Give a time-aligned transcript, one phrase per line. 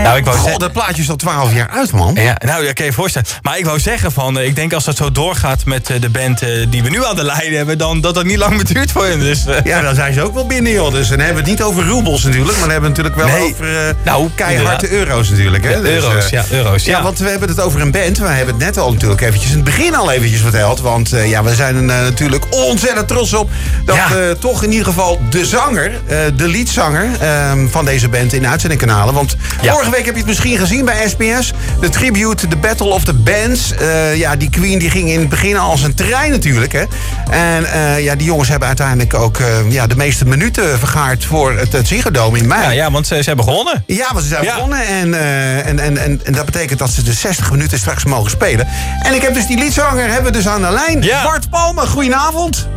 [0.03, 0.61] Nou, ik wou God, zeggen...
[0.61, 2.15] dat plaatje is al 12 jaar uit, man.
[2.15, 3.29] Ja, nou, dat kan je voorstellen.
[3.43, 6.09] Maar ik wou zeggen van, eh, ik denk als dat zo doorgaat met eh, de
[6.11, 8.65] band eh, die we nu aan de lijn hebben, dan dat dat niet lang meer
[8.65, 9.19] duurt voor hen.
[9.21, 10.93] Dus, Ja, dan zijn ze ook wel binnen, joh.
[10.93, 13.31] Dus dan hebben we het niet over roebels natuurlijk, maar dan hebben we het natuurlijk
[13.33, 13.53] wel Nee.
[13.53, 15.65] over eh Nou, keiharde euro's natuurlijk.
[15.65, 15.81] Hè?
[15.83, 16.85] Dus, euro's, ja, euro's.
[16.85, 18.19] Ja, Ja, want we hebben het over een band.
[18.19, 20.81] We hebben het net al natuurlijk eventjes in het begin al eventjes verteld.
[20.81, 23.51] Want eh, ja, we zijn er natuurlijk ontzettend trots op...
[23.85, 24.11] dat Ja.
[24.11, 28.42] eh, toch in ieder geval de zanger, eh, de liedzanger ehm, van deze band in
[28.49, 29.15] uitzendingkanalen...
[29.15, 29.73] want Ja.
[29.73, 31.53] vorige week heb je het misschien gezien bij SBS.
[31.81, 33.73] De tribute, de Battle of the Bands.
[33.75, 36.73] Eh, ja, die Queen die ging in het begin al als een trein natuurlijk.
[36.73, 36.85] Hè?
[37.31, 41.25] En eh, ja, die jongens hebben uiteindelijk ook eh, ja, de meeste minuten vergaard...
[41.25, 42.63] voor het, het Ziggo in mei.
[42.63, 43.85] ja, ja, want ze, ze hebben gewonnen.
[43.87, 44.55] Ja, want ze zijn Ja.
[44.55, 45.15] begonnen en,
[45.65, 48.69] en, en, en, en dat betekent dat ze de 60 minuten straks mogen spelen.
[49.03, 51.03] En ik heb dus die liedzanger hebben we dus aan de lijn.
[51.03, 51.23] Ja.
[51.23, 52.69] Bart Palme, goedenavond.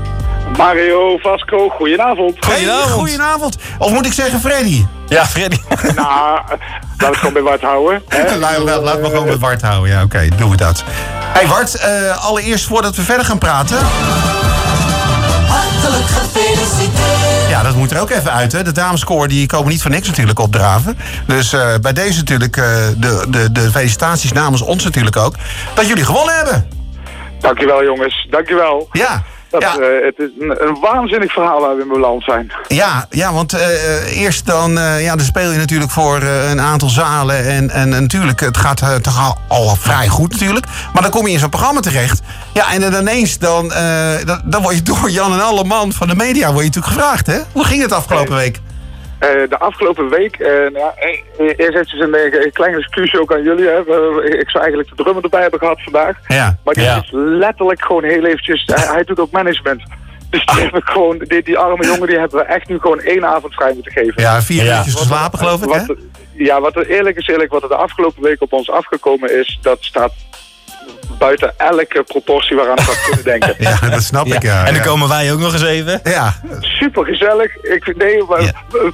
[0.58, 2.45] Mario Vasco, goedenavond.
[2.45, 2.86] Goedenavond.
[2.86, 3.58] Hey, goedenavond.
[3.77, 4.86] Of moet ik zeggen Freddy?
[5.08, 5.59] Ja, Freddy.
[5.95, 6.59] nou, laten
[6.97, 8.03] we het gewoon bij Bart houden.
[8.08, 8.38] Hè?
[8.38, 9.89] Laat, laat, laat me gewoon met Bart houden.
[9.89, 10.83] Ja, oké, doen we dat.
[11.33, 13.78] Hey Bart, eh, allereerst voordat we verder gaan praten...
[15.47, 17.50] Hartelijk gefeliciteerd.
[17.50, 18.52] Ja, dat moet er ook even uit.
[18.52, 18.64] Hè.
[18.64, 20.98] De dameskoor die komen niet voor niks natuurlijk opdraven.
[21.27, 22.64] Dus eh, bij deze natuurlijk eh,
[22.98, 25.36] de, de, de felicitaties namens ons natuurlijk ook.
[25.73, 26.70] Dat jullie gewonnen hebben.
[27.39, 28.88] Dankjewel jongens, dankjewel.
[28.92, 29.23] Ja.
[29.59, 29.78] Dat, ja.
[29.80, 32.52] eh, het is een, een waanzinnig verhaal waar we in beland zijn.
[32.67, 36.89] Ja, ja want eh, eh, eerst dan, ja, dan speel je natuurlijk voor een aantal
[36.89, 37.45] zalen.
[37.45, 40.66] En, en, natuurlijk, het gaat toch al, vrij goed natuurlijk.
[40.94, 42.22] Maar dan kom je in zo'n programma terecht.
[42.53, 43.72] Ja, en dan ineens, dan,
[44.26, 46.94] dan, dan word je door Jan en alle man van de media word je natuurlijk
[46.94, 47.39] gevraagd, hè?
[47.52, 48.59] Hoe ging het afgelopen week?
[49.26, 53.16] Eh, de afgelopen week, eh, nou, ja, eh, eerst eventjes een, eh, een klein excuus
[53.20, 53.67] ook aan jullie.
[53.67, 53.80] Hè.
[54.40, 56.17] Ik zou eigenlijk de drummer erbij hebben gehad vandaag.
[56.28, 56.58] Ja.
[56.64, 56.95] Maar die Ja.
[57.04, 59.84] is letterlijk gewoon heel eventjes, hij, hij doet ook management.
[60.30, 63.26] Dus die, hebben gewoon, die, die arme jongen die hebben we echt nu gewoon één
[63.26, 64.22] avond vrij moeten geven.
[64.22, 64.78] Ja, vier Ja.
[64.78, 65.86] uurtjes geslapen geloof ik, hè?
[65.86, 65.98] Wat,
[66.34, 69.60] ja, wat er eerlijk is eerlijk, wat er de afgelopen week op ons afgekomen is,
[69.61, 70.14] dat staat
[71.20, 73.56] buiten elke proportie waaraan ik had kunnen denken.
[73.58, 74.60] Ja, dat snap ik, ja.
[74.60, 74.82] en dan ja.
[74.82, 76.00] komen wij ook nog eens even.
[76.04, 77.56] Ja, Super gezellig.
[77.56, 78.52] Ik, vind- nee, we, Ja.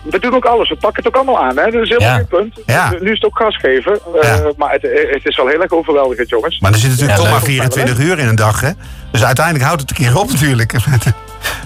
[0.10, 0.70] we, doen ook alles.
[0.70, 1.58] We pakken het ook allemaal aan.
[1.58, 1.72] Hè?
[1.72, 2.16] Dat is helemaal Ja.
[2.16, 2.60] geen punt.
[2.66, 2.90] Ja.
[3.00, 4.00] Nu is het ook gas geven.
[4.22, 4.36] Eh.
[4.58, 4.82] Maar het,
[5.12, 6.60] het is wel heel erg overweldigend, jongens.
[6.60, 7.50] maar er zit natuurlijk Ja, toch maar leuk.
[7.50, 8.70] 24 uur in een dag, hè?
[9.12, 10.74] Dus uiteindelijk houdt het een keer op natuurlijk.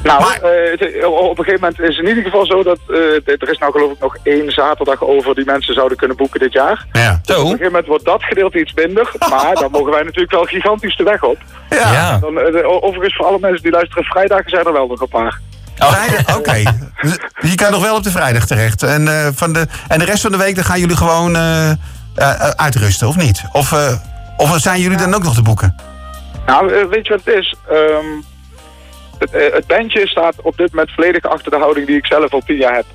[0.04, 2.80] Nou, Maar- eh, het- op een gegeven moment is het in ieder geval zo dat
[2.90, 2.98] eh,
[3.42, 6.54] er is nou geloof ik nog één zaterdag over die mensen zouden kunnen boeken dit
[6.54, 6.86] jaar.
[6.92, 7.12] Ja.
[7.12, 7.42] Op een Zo.
[7.46, 9.12] gegeven moment wordt dat gedeelte iets minder.
[9.30, 11.38] Maar dan mogen wij natuurlijk wel gigantisch de weg op.
[11.70, 11.92] Ja.
[11.92, 12.18] Ja.
[12.18, 15.40] Dan, eh, overigens voor alle mensen die luisteren, vrijdagen zijn er wel nog een paar.
[15.76, 16.64] Vrijdag, oké.
[17.02, 17.18] Dus
[17.52, 18.84] Je kan nog wel op de vrijdag terecht.
[18.84, 21.70] En, eh, van de, en de rest van de week dan gaan jullie gewoon eh,
[21.70, 21.76] eh,
[22.16, 23.42] eh, uitrusten, of niet?
[23.52, 23.94] Of, eh,
[24.38, 25.76] of zijn jullie dan ook nog te boeken?
[26.46, 27.56] Nou, eh, weet je wat het is?
[27.70, 28.06] Ehm,
[29.20, 32.34] het, eh, het bandje staat op dit moment volledig achter de houding die ik zelf
[32.34, 32.86] al tien jaar heb.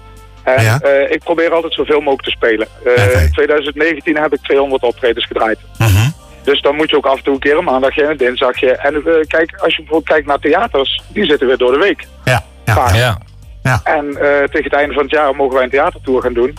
[0.43, 0.79] En Ja.
[0.81, 2.67] eh, ik probeer altijd zoveel mogelijk te spelen.
[2.85, 3.23] Eh.
[3.23, 5.59] In 2019 heb ik 200 optredens gedraaid.
[5.79, 6.09] Mhm.
[6.45, 8.71] Dus dan moet je ook af en toe een keer een maandagje en een dinsdagje.
[8.77, 12.07] En eh, kijk, als je bijvoorbeeld kijkt naar theaters, die zitten weer door de week.
[12.25, 12.45] Ja.
[12.65, 12.75] ja.
[12.75, 12.95] Vaak.
[12.95, 13.81] Ja.
[13.85, 16.57] En eh, tegen het einde van het jaar mogen wij een theatertour gaan doen.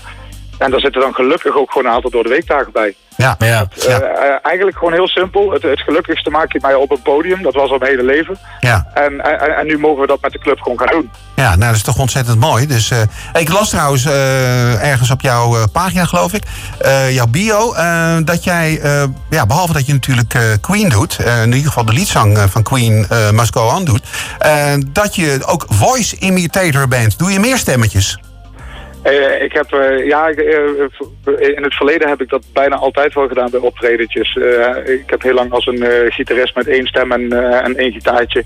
[0.58, 2.96] En daar zitten dan gelukkig ook gewoon een aantal door de weekdagen bij.
[3.22, 3.36] Ja.
[3.40, 3.48] Ja.
[3.48, 3.68] Ja.
[3.76, 5.52] Eh, eh, eigenlijk gewoon heel simpel.
[5.52, 7.44] Het, het gelukkigste maak je mij op een podium.
[7.44, 8.38] Dat was al mijn hele leven.
[8.60, 8.88] Ja.
[8.94, 11.12] En, en, en nu mogen we dat met de club gewoon gaan doen.
[11.36, 12.68] Ja, nou dat is toch ontzettend mooi.
[12.68, 13.00] Dus, eh,
[13.34, 14.06] ik las trouwens
[14.82, 16.44] ergens op jouw pagina, geloof ik,
[17.10, 17.74] jouw bio,
[18.24, 18.82] dat jij,
[19.30, 23.54] ja, behalve dat je natuurlijk Queen doet, in ieder geval de liedzang van Queen Must
[23.54, 24.04] Go On doet,
[24.88, 27.20] dat je ook voice imitator bent.
[27.20, 28.20] Doe je meer stemmetjes?
[29.04, 33.14] Eh, ik heb, eh, ja, ik, eh, in het verleden heb ik dat bijna altijd
[33.14, 34.38] wel gedaan bij optredentjes.
[34.38, 37.32] Eh, ik heb heel lang als een gitarist met één stem en,
[37.64, 38.44] en één gitaartje,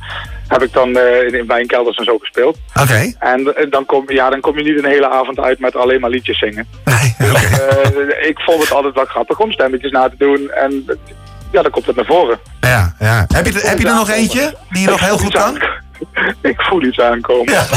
[0.47, 0.99] heb ik dan
[1.31, 2.57] in wijnkelders en zo gespeeld.
[2.81, 3.13] Oké.
[3.19, 6.09] En dan kom, ja, dan kom je niet een hele avond uit met alleen maar
[6.09, 6.67] liedjes zingen.
[6.85, 7.15] Nee.
[7.19, 10.49] Eh, ik vond het altijd wel grappig om stemmetjes na te doen.
[10.51, 10.85] En
[11.51, 12.39] ja, dan komt het naar voren.
[12.59, 13.25] Ja, ja.
[13.27, 15.61] Heb, je, heb je er nog eentje die je nog heel goed kan?
[16.51, 17.53] Ik voel iets aankomen.
[17.53, 17.63] Ja.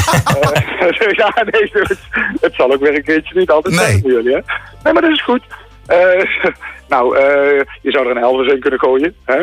[1.10, 1.98] Ja, nee, het,
[2.40, 3.84] het zal ook weer een keertje niet altijd Nee.
[3.84, 4.40] zijn voor jullie, hè?
[4.82, 5.42] Nee, maar dat is goed.
[5.86, 5.98] Eh,
[6.88, 9.42] nou, eh, je zou er een Elvis in kunnen gooien, hè?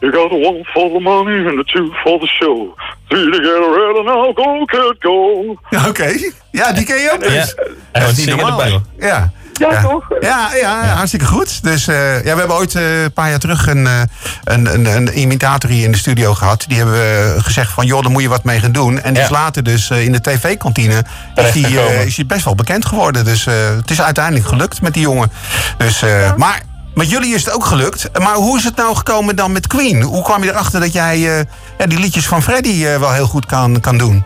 [0.00, 2.78] You got one for the money and the two for the show.
[3.08, 5.56] Three to get ready now, go kid, go.
[5.70, 6.12] Ja, Oké.
[6.50, 7.54] Ja, die ken je ook dus.
[7.56, 7.62] Ja.
[7.92, 8.50] En Dat is niet normaal.
[8.62, 8.80] erbij.
[8.98, 9.22] joh.
[9.58, 9.72] Ja.
[9.72, 10.04] Ja, toch?
[10.20, 11.62] Ja, ja, hartstikke goed.
[11.62, 14.00] Dus eh, ja, we hebben ooit eh, een paar jaar terug een, eh,
[14.44, 16.64] een, een, een imitator hier in de studio gehad.
[16.68, 19.00] Die hebben we gezegd van, joh, daar moet je wat mee gaan doen.
[19.00, 19.28] En die Ja.
[19.28, 21.04] is later dus eh, in de tv-kantine
[21.34, 23.24] is die, eh, is die best wel bekend geworden.
[23.24, 25.30] Dus eh, het is uiteindelijk gelukt met die jongen.
[25.78, 26.62] Dus, eh, Maar
[26.94, 28.18] met jullie is het ook gelukt.
[28.18, 30.02] Maar hoe is het nou gekomen dan met Queen?
[30.02, 31.44] Hoe kwam je erachter dat jij eh,
[31.78, 34.24] ja, die liedjes van Freddy eh, wel heel goed kan, kan doen?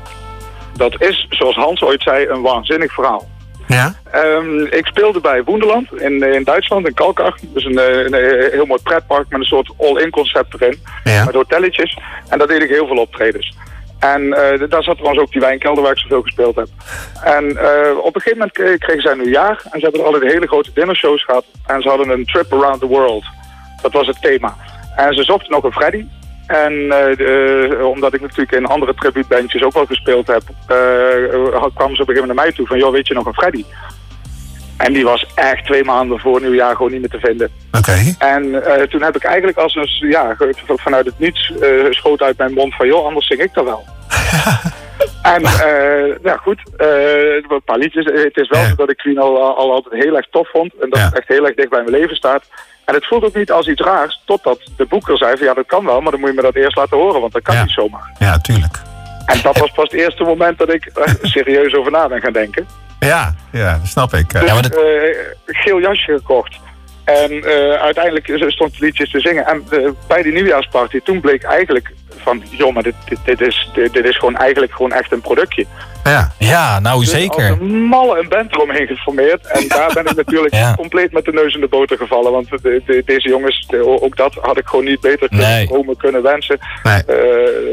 [0.77, 3.29] Dat is, zoals Hans ooit zei, een waanzinnig verhaal.
[3.75, 3.95] Ja?
[4.11, 7.39] Ehm, ik speelde bij Woenderland in, in Duitsland, in Kalkar.
[7.41, 10.81] Dus een, eh, een, eh, heel mooi pretpark met een soort all-in concept erin.
[11.05, 11.25] Ja.
[11.25, 11.99] Met hotelletjes.
[12.29, 13.55] En daar deed ik heel veel optredens.
[14.01, 16.69] En eh, daar zat trouwens ook die wijnkelder waar ik zoveel gespeeld heb.
[17.25, 19.63] En eh, op een gegeven moment kregen zij een nieuwjaar.
[19.71, 21.45] En ze hebben altijd hele grote dinnershows gehad.
[21.67, 23.25] En ze hadden een trip around the world.
[23.83, 24.57] Dat was het thema.
[24.97, 26.05] En ze zochten nog een Freddy.
[26.51, 30.43] En eh, eh, omdat ik natuurlijk in andere tributebandjes ook wel gespeeld heb,
[31.53, 33.27] had- kwamen ze op een gegeven moment naar mij toe van, joh, weet je nog
[33.27, 33.65] een Freddy?
[34.77, 37.51] En die was echt twee maanden voor nieuwjaar gewoon niet meer te vinden.
[37.73, 38.15] Oké.
[38.19, 40.37] En toen heb ik eigenlijk als een, ja,
[40.67, 41.53] vanuit het niets
[41.91, 43.85] schoot uit mijn mond van, joh, anders zing ik dat wel.
[45.23, 48.05] en, eh nou goed, eh, een paar liedjes.
[48.05, 48.69] Het is wel Ja.
[48.69, 50.73] zo dat ik Queen al, al altijd heel erg tof vond.
[50.81, 51.05] En dat Ja.
[51.05, 52.43] het echt heel erg dicht bij mijn leven staat.
[52.85, 55.67] En het voelt ook niet als iets raars, totdat de boeker zei van, ja, dat
[55.67, 57.63] kan wel, maar dan moet je me dat eerst laten horen, want dat kan Ja.
[57.63, 58.11] niet zomaar.
[58.19, 58.77] Ja, tuurlijk.
[59.27, 62.33] En dat was pas het eerste moment dat ik er serieus over na ben gaan
[62.33, 62.67] denken.
[63.01, 64.31] Ja, ja, dat snap ik.
[64.33, 65.17] Dus, Ja, maar dat- eh,
[65.47, 66.57] geel jasje gekocht.
[67.05, 69.47] En eh, uiteindelijk stond het liedjes te zingen.
[69.47, 72.43] En eh, bij die nieuwjaarsparty, toen bleek eigenlijk van...
[72.51, 75.67] joh, maar dit, dit, dit is, dit, dit is gewoon eigenlijk gewoon echt een productje.
[76.05, 76.33] ja.
[76.39, 77.51] Ja, nou Dus zeker.
[77.51, 79.47] als een malle een band eromheen geformeerd.
[79.47, 80.75] En daar ben ik natuurlijk Ja.
[80.75, 82.33] compleet met de neus in de boter gevallen.
[82.33, 85.67] Want de- de- deze jongens, de- ook dat had ik gewoon niet beter kunnen Nee.
[85.67, 86.59] dromen, kunnen wensen.
[86.83, 86.95] Nee.
[86.97, 87.05] Eh,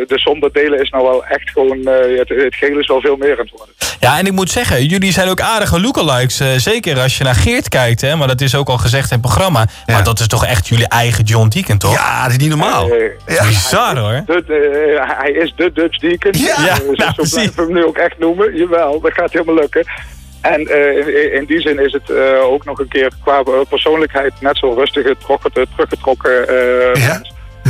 [0.08, 1.86] de zonder delen is nou wel echt gewoon...
[1.86, 3.76] eh, het, het gele is wel veel meer aan het worden.
[4.00, 6.40] Ja, en ik moet zeggen, jullie zijn ook aardige lookalikes.
[6.40, 8.16] eh, zeker als je naar Geert kijkt, hè.
[8.16, 9.66] Maar dat is ook al gezegd in het programma.
[9.86, 9.94] Ja.
[9.94, 11.94] Maar dat is toch echt jullie eigen John Deacon, toch?
[11.94, 12.90] ja, dat is niet normaal.
[13.28, 13.44] Ja.
[13.48, 14.24] Bizar, hoor.
[14.28, 14.44] De,
[15.00, 16.32] eh, hij is de Dutch Deacon.
[16.34, 18.56] Ja, Eh, ja, zo nou, zo blijven we hem nu ook echt noemen.
[18.58, 19.86] Jawel, dat gaat helemaal lukken.
[20.42, 23.54] En eh, in, in die zin is het eh, ook nog een keer qua eh,
[23.70, 26.48] persoonlijkheid net zo rustig getrokken, teruggetrokken.
[26.48, 27.22] eh, Ja.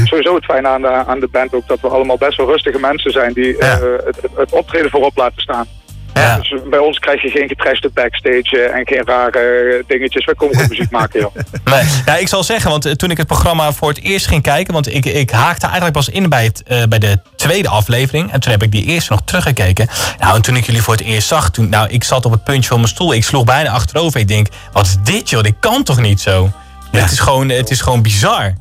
[0.04, 2.80] Sowieso het fijne aan de, aan de band ook dat we allemaal best wel rustige
[2.80, 3.80] mensen zijn die eh, Ja.
[4.06, 5.66] het, het optreden voorop laten staan.
[6.20, 6.38] Ja.
[6.38, 10.26] Dus bij ons krijg je geen getrashte backstage eh, en geen rare dingetjes.
[10.26, 11.36] Wij komen gewoon muziek maken, joh.
[11.74, 14.42] Nee, ja, ik zal zeggen, want eh, toen ik het programma voor het eerst ging
[14.42, 14.74] kijken...
[14.74, 18.32] want ik, ik haakte eigenlijk pas in bij, het, eh, bij de tweede aflevering...
[18.32, 19.88] en toen heb ik die eerste nog teruggekeken.
[20.20, 21.50] Nou, en toen ik jullie voor het eerst zag...
[21.50, 23.14] Toen, nou, ik zat op het puntje van mijn stoel.
[23.14, 24.20] Ik sloeg bijna achterover.
[24.20, 25.44] Ik denk, wat is dit joh?
[25.44, 26.52] Dit kan toch niet zo?
[26.92, 28.54] Het, is gewoon, het is gewoon bizar.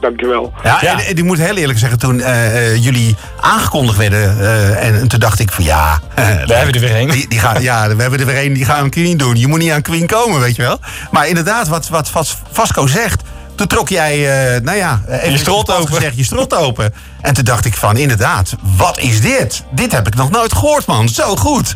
[0.00, 0.52] Dankjewel.
[0.62, 0.92] Ja, Ja.
[0.98, 4.40] En, en ik moet heel eerlijk zeggen, toen eh, eh, jullie aangekondigd werden...
[4.40, 6.00] eh, en, en toen dacht ik van ja...
[6.14, 7.08] Daar hebben we er weer een.
[7.10, 9.36] Die, die gaan, ja, we hebben er weer een die gaan een Queen doen.
[9.36, 10.78] Je moet niet aan Queen komen, weet je wel.
[11.10, 13.22] Maar inderdaad, wat, wat Vas- Vasco zegt...
[13.54, 14.12] Toen trok jij,
[14.54, 15.94] eh, nou ja, even Je strot open.
[15.94, 16.94] Gezegd, je strot open.
[17.20, 19.62] En toen dacht ik van, inderdaad, wat is dit?
[19.72, 21.08] Dit heb ik nog nooit gehoord, man.
[21.08, 21.74] Zo goed.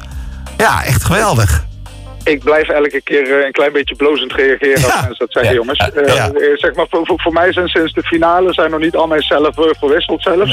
[0.57, 1.65] Ja, echt geweldig.
[2.25, 5.01] Ik blijf elke keer eh, een klein beetje blozend reageren als Ja.
[5.01, 5.59] mensen dat zeggen, Ja.
[5.59, 5.79] jongens.
[5.79, 5.91] Ja.
[5.91, 6.27] Eh, Ja.
[6.33, 9.07] eh, zeg maar, voor, voor, voor mij zijn sinds de finale zijn nog niet al
[9.07, 10.51] mijn zelf verwisseld zelfs.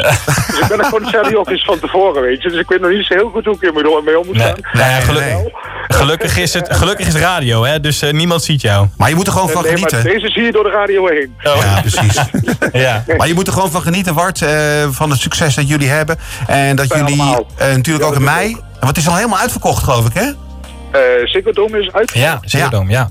[0.47, 2.49] Dus ik ben er gewoon serieus van tevoren, weet je.
[2.49, 4.37] Dus ik weet nog niet zo heel goed hoe ik hier mee- mee om moet
[4.37, 4.55] gaan.
[4.73, 5.53] nee, Nee, geluk- nee.
[5.87, 7.79] Gelukkig, is het, gelukkig is het radio, hè?
[7.79, 8.87] dus eh, niemand ziet jou.
[8.97, 10.11] Maar je moet er gewoon van Nee, maar genieten.
[10.13, 11.35] deze zie je door de radio heen.
[11.39, 12.15] Ja, precies.
[12.71, 13.03] Ja.
[13.17, 16.17] Maar je moet er gewoon van genieten, Wart, eh, van het succes dat jullie hebben.
[16.47, 17.21] En dat jullie
[17.57, 18.57] eh, natuurlijk Ja, ook in mei...
[18.79, 20.31] Want het is al helemaal uitverkocht, geloof ik, hè?
[20.91, 22.11] Eh Ziggo Dome is uit.
[22.13, 23.07] Ja, Zero ja.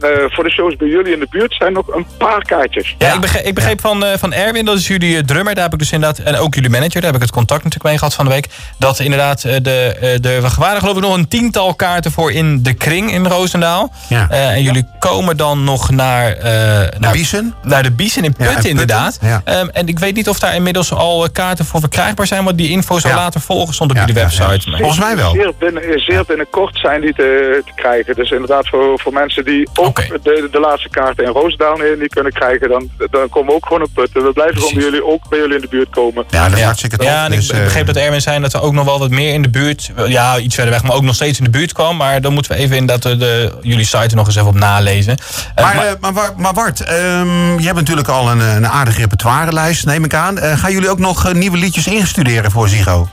[0.00, 2.94] Eh, voor de shows bij jullie in de buurt zijn nog een paar kaartjes.
[2.98, 3.14] Ja, Ja.
[3.14, 5.54] ik begreep, ik begreep van, eh, van Erwin, dat is jullie eh, drummer.
[5.54, 7.88] Daar heb ik dus inderdaad, en ook jullie manager, daar heb ik het contact natuurlijk
[7.90, 8.46] mee gehad van de week.
[8.78, 12.32] Dat inderdaad, eh, de, eh, de, we waren geloof ik nog een tiental kaarten voor
[12.32, 13.92] in de kring in Roosendaal.
[14.08, 14.26] Ja.
[14.30, 16.52] Eh, en jullie komen dan nog naar, eh,
[16.98, 17.54] naar, Biesen?
[17.62, 19.18] naar de Biesen in Ja, Putten in Putten, inderdaad.
[19.20, 19.40] ja.
[19.44, 22.70] Ehm, en ik weet niet of daar inmiddels al kaarten voor verkrijgbaar zijn, want die
[22.70, 23.16] info zal Ja.
[23.16, 24.70] later volgen, stond op Ja, jullie ja, website.
[24.70, 24.76] ja.
[24.76, 25.30] Volgens mij wel.
[25.30, 28.14] Zeer, binnen, zeer binnenkort zijn die te, te krijgen.
[28.14, 30.18] Dus inderdaad voor, voor mensen die ook Oké.
[30.22, 33.66] de, de laatste kaarten in Roosendaal eh, niet kunnen krijgen, dan, dan komen we ook
[33.66, 34.22] gewoon op putten.
[34.24, 36.24] We blijven gewoon bij jullie, ook bij jullie in de buurt komen.
[36.30, 36.64] Ja, dat is Ja.
[36.64, 37.06] hartstikke tof.
[37.06, 39.10] Ja, en ik Dus, eh, begreep dat Erwin zei dat er ook nog wel wat
[39.10, 41.72] meer in de buurt, ja, iets verder weg, maar ook nog steeds in de buurt
[41.72, 41.96] kwam.
[41.96, 44.54] Maar dan moeten we even inderdaad de, de, jullie site er nog eens even op
[44.54, 45.16] nalezen.
[45.54, 49.00] Eh, Maar, eh, maar, maar, maar Bart, ehm, je hebt natuurlijk al een, een aardige
[49.00, 50.38] repertoirelijst, neem ik aan.
[50.38, 53.08] Eh, gaan jullie ook nog eh, nieuwe liedjes instuderen voor Zigo?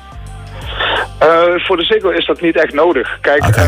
[1.19, 3.17] Eh, voor de Ziggo is dat niet echt nodig.
[3.21, 3.63] Kijk, eh,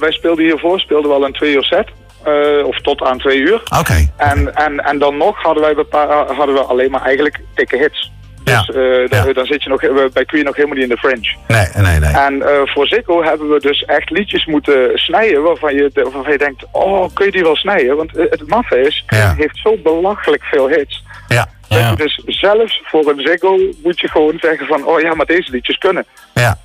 [0.00, 1.88] wij speelden hiervoor speelden we al een twee uur set.
[2.24, 3.62] Eh, of tot aan twee uur.
[3.78, 4.10] Oké.
[4.16, 8.12] En, en, en dan nog hadden, wij bepa- hadden we alleen maar eigenlijk dikke hits.
[8.44, 8.60] Dus Ja.
[8.74, 9.32] eh, dan, Ja.
[9.32, 11.34] dan zit je nog, eh, bij Queen nog helemaal niet in de fringe.
[11.48, 12.14] Nee, nee, nee.
[12.14, 16.38] En eh, voor Ziggo hebben we dus echt liedjes moeten snijden waarvan je, waarvan je
[16.38, 17.96] denkt, oh, kun je die wel snijden?
[17.96, 19.34] Want eh, het maffe is, Ja.
[19.36, 21.04] Heeft zo belachelijk veel hits.
[21.68, 25.50] Ja, dus zelfs voor een Ziggo moet je gewoon zeggen van, oh ja, maar deze
[25.50, 26.04] liedjes kunnen.
[26.34, 26.58] ja.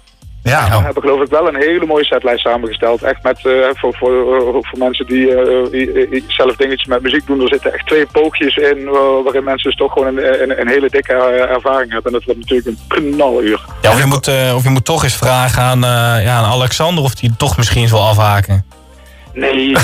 [0.43, 0.65] Ja.
[0.77, 3.03] We hebben geloof ik wel een hele mooie setlijst samengesteld.
[3.03, 4.13] Echt met, eh, voor, voor,
[4.61, 7.41] voor mensen die, eh, die zelf dingetjes met muziek doen.
[7.41, 10.67] Er zitten echt twee poogjes in eh, waarin mensen dus toch gewoon een, een, een
[10.67, 12.11] hele dikke eh, ervaring hebben.
[12.13, 13.65] En dat wordt natuurlijk een knaluur.
[13.81, 16.51] Ja, of, je moet, eh, of je moet toch eens vragen aan, eh, ja, aan
[16.51, 18.65] Alexander of die toch misschien zal afhaken.
[19.33, 19.51] Nee,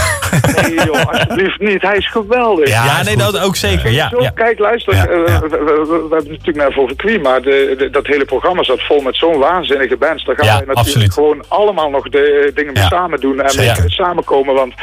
[0.56, 1.82] nee joh, alsjeblieft niet.
[1.82, 2.70] Hij is geweldig.
[2.70, 3.32] Ja, Ja, is nee, goed.
[3.34, 3.92] dat ook zeker.
[3.92, 4.30] Ja, Zo, ja.
[4.30, 5.39] kijk, luister, Ja, eh, ja.
[5.39, 8.25] We, we- we- we hebben het natuurlijk net over Queen, maar de, de- dat hele
[8.25, 10.25] programma zat vol met zo'n waanzinnige bands.
[10.25, 11.13] Daar gaan Ja, wij natuurlijk absoluut.
[11.13, 14.74] gewoon allemaal nog de dingen mee samen doen en mee samenkomen, want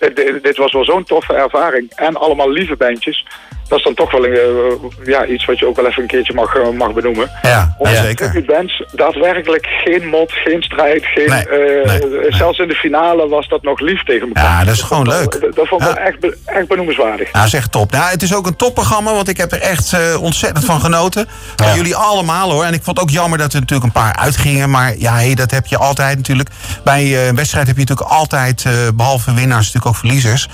[0.00, 1.92] eh, dit- dit was wel zo'n toffe ervaring.
[1.94, 3.26] En allemaal lieve bandjes.
[3.72, 6.34] Dat is dan toch wel eh, ja, iets wat je ook wel even een keertje
[6.34, 7.30] mag, eh, mag benoemen.
[7.42, 8.30] Ja, Onze zeker.
[8.30, 12.32] tribute bands, daadwerkelijk geen mot, geen strijd, geen, Nee, eh, nee, nee.
[12.32, 14.44] zelfs in de finale was dat nog lief tegen elkaar.
[14.58, 15.32] Ja, dat is gewoon leuk.
[15.40, 15.96] wel- Dat, vond ik Ja.
[15.96, 17.28] echt, be- echt benoemenswaardig.
[17.32, 17.90] Ja, zeg top.
[17.92, 21.26] Nou, het is ook een topprogramma, want ik heb er echt ontzettend van genoten.
[21.56, 22.64] Van jullie allemaal hoor.
[22.64, 24.70] En ik vond het ook jammer dat er natuurlijk een paar uitgingen.
[24.70, 26.48] Maar ja, hey, dat heb je altijd natuurlijk.
[26.84, 30.48] Bij een wedstrijd heb je natuurlijk altijd, eh, behalve winnaars, natuurlijk ook verliezers.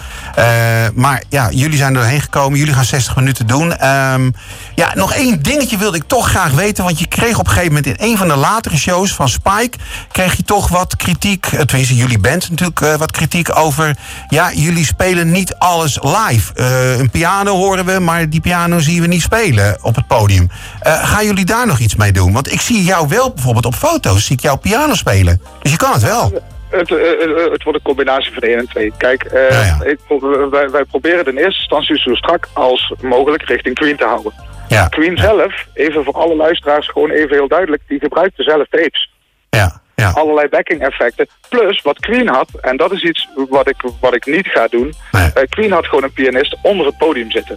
[0.95, 2.59] Maar ja, jullie zijn erheen gekomen.
[2.59, 3.77] Jullie gaan 60 minuten doen.
[3.77, 4.31] Ehm,
[4.75, 6.85] ja, nog één dingetje wilde ik toch graag weten.
[6.85, 9.79] Want je kreeg op een gegeven moment in een van de latere shows van Spike...
[10.13, 13.97] kreeg je toch wat kritiek, eh, tenminste jullie band natuurlijk eh, wat kritiek over...
[14.29, 16.55] ja, jullie spelen niet alles live.
[16.55, 20.51] Eh, een piano horen we, maar die piano zien we niet spelen op het podium.
[20.81, 22.33] Eh, gaan jullie daar nog iets mee doen?
[22.33, 25.41] Want ik zie jou wel bijvoorbeeld op foto's, zie ik jou piano spelen.
[25.63, 26.43] Dus je kan het wel.
[26.71, 28.93] Het, eh, eh, het wordt een combinatie van 1 en 2.
[28.97, 29.85] Kijk, eh, Ja, ja.
[29.85, 33.97] Ik, pro- wij, wij proberen het in eerste instantie zo strak als mogelijk richting Queen
[33.97, 34.33] te houden.
[34.69, 39.11] Ja, Queen zelf, even voor alle luisteraars gewoon even heel duidelijk, die gebruikte zelf tapes.
[39.51, 40.11] ja, ja.
[40.11, 41.27] Allerlei backing effecten.
[41.49, 44.95] Plus wat Queen had, en dat is iets wat ik, wat ik niet ga doen.
[45.13, 45.31] Nee.
[45.35, 47.57] eh, Queen had gewoon een pianist onder het podium zitten.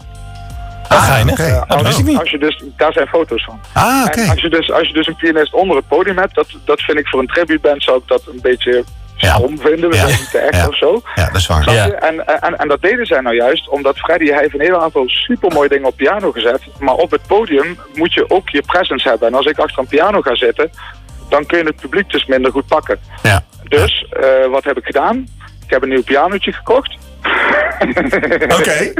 [0.87, 1.37] Ah, geinig.
[2.03, 2.17] niet.
[2.19, 3.59] Als je dus, daar zijn foto's van.
[3.73, 4.19] Ah, oké.
[4.21, 6.81] En als je, dus, als je dus een pianist onder het podium hebt, dat, dat
[6.81, 8.83] vind ik voor een tributeband zou ik dat een beetje
[9.21, 9.35] Ja.
[9.35, 9.89] stom vinden.
[9.89, 10.07] We Ja.
[10.07, 10.67] zijn niet te echt Ja.
[10.67, 11.01] of zo.
[11.15, 11.71] Ja, dat is waar.
[11.73, 11.85] Ja.
[11.85, 11.93] je?
[11.95, 15.03] En, en, en dat deden zij nou juist omdat Freddy hij heeft een heel aantal
[15.07, 16.61] supermooie dingen op piano gezet.
[16.79, 19.27] Maar op het podium moet je ook je presence hebben.
[19.27, 20.71] En als ik achter een piano ga zitten,
[21.29, 22.99] dan kun je het publiek dus minder goed pakken.
[23.23, 23.43] Ja.
[23.63, 25.27] Dus eh, wat heb ik gedaan?
[25.65, 26.97] Ik heb een nieuw pianootje gekocht.
[28.59, 28.93] Oké.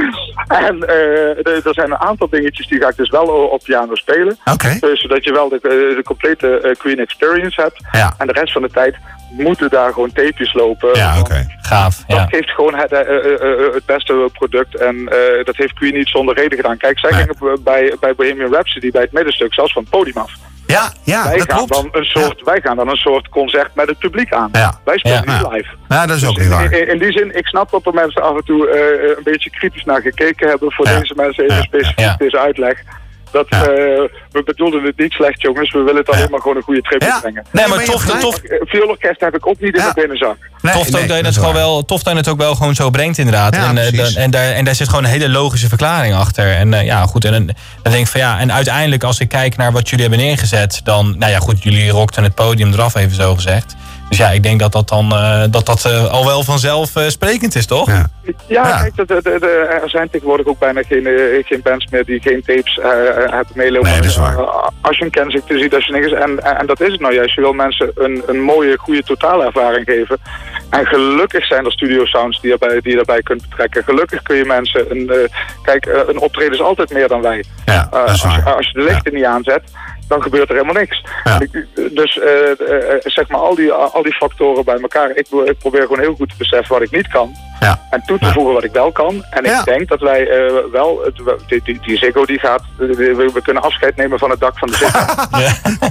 [0.48, 4.36] En eh, er zijn een aantal dingetjes die ga ik dus wel op piano spelen.
[4.52, 4.76] Oké.
[4.80, 5.58] Dus zodat je wel de,
[5.96, 7.76] de complete eh, Queen experience hebt.
[7.92, 8.14] Ja.
[8.18, 8.96] En de rest van de tijd
[9.30, 10.94] moeten daar gewoon tapejes lopen.
[10.94, 11.46] Ja, oké.
[11.62, 11.96] Gaaf.
[12.06, 12.26] Dat Ja.
[12.26, 14.76] geeft gewoon het, eh, eh, eh, het beste product.
[14.76, 16.76] En eh, dat heeft Queen niet zonder reden gedaan.
[16.76, 17.20] Kijk, zij Nee.
[17.20, 20.32] gingen bij, bij Bohemian Rhapsody bij het middenstuk zelfs van het podium af.
[20.72, 21.72] Ja, ja, wij, dat gaan klopt.
[21.72, 24.48] dan een soort, wij gaan dan een soort concert met het publiek aan.
[24.52, 24.80] Ja.
[24.84, 25.38] Wij spelen Ja.
[25.42, 25.68] niet live.
[25.88, 26.72] Ja, dat is ook Dus niet waar.
[26.72, 29.50] in, in die zin, ik snap dat er mensen af en toe eh, een beetje
[29.50, 30.72] kritisch naar gekeken hebben.
[30.72, 32.82] Voor deze mensen even specifiek deze uitleg.
[33.32, 33.60] Dat Ja.
[33.62, 33.66] eh,
[34.30, 35.72] we bedoelden het niet slecht, jongens.
[35.72, 36.28] We willen het alleen Ja.
[36.30, 37.20] maar gewoon een goede tribute Ja.
[37.20, 37.46] brengen.
[37.50, 38.36] Nee, maar maar je tof, tof.
[38.42, 39.82] Eh, Vioolorkest heb ik ook niet in Ja.
[39.82, 40.36] mijn binnenzak.
[40.60, 42.74] Nee, tof, nee, dat het is gewoon wel, tof dat je het ook wel gewoon
[42.74, 43.54] zo brengt inderdaad.
[43.54, 46.54] Ja, en, eh, en, daar, en daar zit gewoon een hele logische verklaring achter.
[46.54, 47.24] En eh, ja, goed.
[47.24, 47.46] En dan,
[47.82, 50.80] dan denk ik van ja, en uiteindelijk als ik kijk naar wat jullie hebben neergezet,
[50.84, 53.74] dan, nou ja, goed, jullie rokten het podium eraf, even zo gezegd.
[54.12, 57.08] Dus ja, ik denk dat dat dan eh, dat dat, eh, al wel vanzelf eh,
[57.08, 57.86] sprekend is, toch?
[57.86, 58.06] Ja.
[58.46, 58.80] Ja, Ja.
[58.80, 61.08] kijk, de, de, de- de- er zijn tegenwoordig ook bijna geen,
[61.46, 63.88] geen bands meer die geen tapes eh, hebben meelopen.
[63.90, 64.36] Nee, dat is waar.
[64.80, 67.14] Als je een Kensington ziet, als je niks en, en, en dat is het nou
[67.14, 67.34] juist.
[67.34, 70.18] Je wil mensen een, een mooie, goede totaalervaring geven.
[70.70, 73.84] En gelukkig zijn er studio sounds die je, daarbij, die je daarbij kunt betrekken.
[73.84, 74.90] Gelukkig kun je mensen...
[74.90, 75.16] Een, eh,
[75.62, 77.44] kijk, een optreden is altijd meer dan wij.
[77.64, 79.62] Ja, dat is als, als je de lichten niet aanzet,
[80.12, 81.04] dan gebeurt er helemaal niks.
[81.24, 81.38] Ja.
[81.90, 85.10] Dus eh, eh, zeg maar al die, al die factoren bij elkaar.
[85.10, 87.32] Ik, ik probeer gewoon heel goed te beseffen wat ik niet kan.
[87.60, 87.80] Ja.
[87.90, 88.32] En toe te Ja.
[88.32, 89.24] voegen wat ik wel kan.
[89.30, 89.58] En Ja.
[89.58, 91.02] ik denk dat wij eh, wel,
[91.46, 94.68] die, die, die Ziggo die gaat, we, we kunnen afscheid nemen van het dak van
[94.68, 94.98] de Ziggo.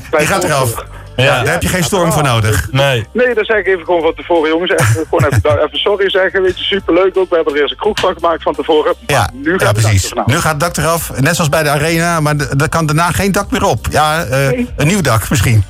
[0.17, 0.85] Die gaat eraf.
[1.23, 1.43] Ja.
[1.43, 2.67] Daar heb je geen storm voor nodig.
[2.71, 3.05] Nee.
[3.13, 4.71] Nee, dan zeg ik even gewoon van tevoren, jongens.
[4.71, 6.41] Even, gewoon even, even sorry zeggen.
[6.41, 7.29] Weet je, superleuk ook.
[7.29, 8.93] We hebben er eerst een kroeg van gemaakt van tevoren.
[9.07, 10.09] Maar Ja, nu gaat ja het precies.
[10.09, 10.25] dak.
[10.27, 11.11] Nu gaat het dak eraf.
[11.19, 13.87] Net zoals bij de arena, maar er kan daarna geen dak meer op.
[13.91, 15.63] Ja, eh, een nieuw dak misschien.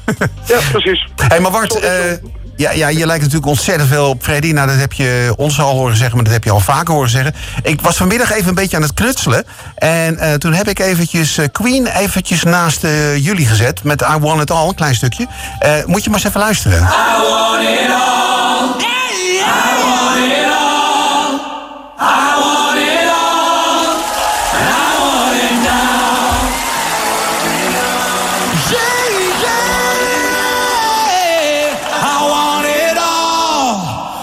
[0.46, 1.08] Ja, precies.
[1.28, 1.92] hey, maar Bart, eh,
[2.62, 4.52] ja, ja, je lijkt natuurlijk ontzettend veel op Freddy.
[4.52, 7.10] Nou, dat heb je ons al horen zeggen, maar dat heb je al vaker horen
[7.10, 7.34] zeggen.
[7.64, 9.44] Ik was vanmiddag even een beetje aan het knutselen.
[9.76, 13.84] En eh, toen heb ik eventjes eh, Queen eventjes naast eh, jullie gezet.
[13.84, 15.28] Met I Want It All, een klein stukje.
[15.60, 16.78] Eh, moet je maar eens even luisteren.
[16.78, 16.84] I
[17.30, 18.12] want it all,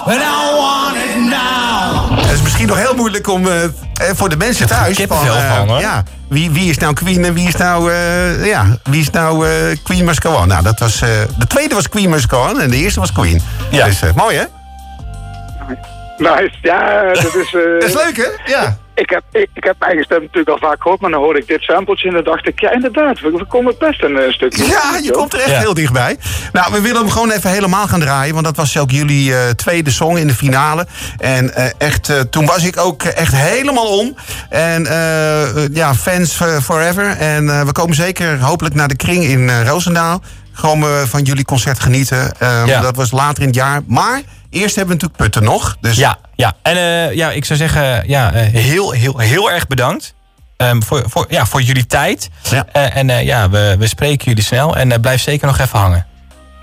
[0.08, 2.16] and I want it now.
[2.22, 3.70] Dat is misschien nog heel moeilijk om eh, eh,
[4.14, 4.96] voor de mensen heb er thuis.
[4.96, 5.80] kippenvel eh, van, hoor.
[5.80, 9.48] ja, wie, wie is nou Queen en wie is nou, eh, ja, wie is nou
[9.48, 10.48] eh, Queen Must Go On?
[10.48, 13.12] Nou, dat was, eh, de tweede was Queen Must Go On en de eerste was
[13.12, 13.42] Queen.
[13.70, 13.84] Ja.
[13.84, 14.44] Dus eh, mooi hè?
[16.18, 16.50] Nice.
[16.62, 17.54] Ja, dat is...
[17.54, 18.52] eh, Dat is leuk hè?
[18.52, 18.76] Ja.
[18.98, 21.38] Ik heb, ik, ik heb mijn eigen stem natuurlijk al vaak gehoord, maar dan hoorde
[21.38, 24.32] ik dit sampletje en dan dacht ik, ja inderdaad, we, we komen best een eh,
[24.32, 24.64] stukje.
[24.66, 25.58] Ja, je komt er echt Ja.
[25.58, 26.16] heel dichtbij.
[26.52, 28.32] Nou, we willen hem gewoon even helemaal gaan draaien.
[28.34, 30.86] Want dat was ook jullie eh, tweede song in de finale.
[31.18, 34.16] En eh, echt, eh, toen was ik ook echt helemaal om.
[34.48, 34.82] En
[35.72, 37.16] ja, fans forever.
[37.18, 40.22] En eh, we komen zeker hopelijk naar de kring in eh, Roosendaal.
[40.58, 42.32] Gewoon eh, van jullie concert genieten.
[42.38, 42.80] Eh, Ja.
[42.80, 43.80] Dat was later in het jaar.
[43.86, 45.76] Maar eerst hebben we natuurlijk Putten nog.
[45.80, 46.52] Dus Ja, ja.
[46.62, 50.14] En eh, ja, ik zou zeggen, ja, eh, heel, heel, heel erg bedankt.
[50.56, 52.28] ehm, voor, voor, ja, voor jullie tijd.
[52.50, 52.66] Ja.
[52.72, 54.76] Eh, en eh, ja, we, we spreken jullie snel.
[54.76, 56.06] En eh, blijf zeker nog even hangen.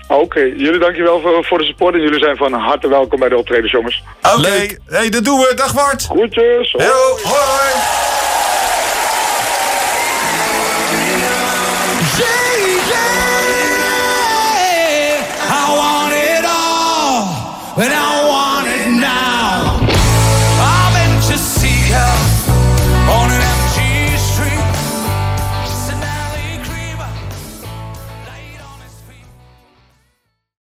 [0.08, 3.36] Oké, jullie dankjewel voor, voor de support en jullie zijn van harte welkom bij de
[3.36, 4.02] optredens, jongens.
[4.36, 4.66] oké.
[4.86, 5.52] Hey, dat doen we.
[5.56, 6.04] Dag Bart.
[6.04, 6.72] Groetjes.
[6.72, 6.86] hoi.
[7.24, 8.15] Hoi.